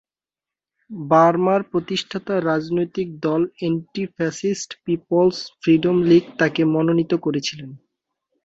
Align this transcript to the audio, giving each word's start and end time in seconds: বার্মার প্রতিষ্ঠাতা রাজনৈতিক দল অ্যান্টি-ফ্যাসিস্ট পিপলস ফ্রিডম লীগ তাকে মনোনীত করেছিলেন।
বার্মার 1.07 1.61
প্রতিষ্ঠাতা 1.71 2.35
রাজনৈতিক 2.41 3.07
দল 3.19 3.41
অ্যান্টি-ফ্যাসিস্ট 3.57 4.69
পিপলস 4.85 5.37
ফ্রিডম 5.59 5.97
লীগ 6.03 6.23
তাকে 6.39 6.61
মনোনীত 6.73 7.11
করেছিলেন। 7.25 7.69